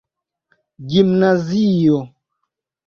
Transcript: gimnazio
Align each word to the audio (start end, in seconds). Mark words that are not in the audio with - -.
gimnazio 0.89 1.97